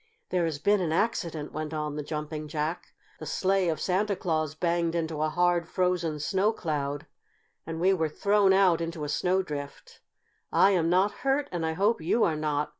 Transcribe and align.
"There 0.29 0.45
has 0.45 0.57
been 0.57 0.81
an 0.81 0.91
accident," 0.91 1.51
went 1.53 1.75
on 1.75 1.95
the 1.95 2.01
Jumping 2.01 2.47
Jack. 2.47 2.95
"The 3.19 3.27
sleigh 3.27 3.69
of 3.69 3.79
Santa 3.79 4.15
Claus 4.15 4.55
banged 4.55 4.95
into 4.95 5.21
a 5.21 5.29
hard, 5.29 5.67
frozen 5.67 6.19
snow 6.19 6.51
cloud, 6.53 7.05
and 7.67 7.79
we 7.79 7.93
were 7.93 8.09
thrown 8.09 8.51
out 8.51 8.81
into 8.81 9.03
a 9.03 9.09
snowdrift. 9.09 10.01
I 10.51 10.71
am 10.71 10.89
not 10.89 11.11
hurt, 11.21 11.47
and 11.51 11.63
I 11.63 11.73
hope 11.73 12.01
you 12.01 12.23
are 12.23 12.35
not. 12.35 12.69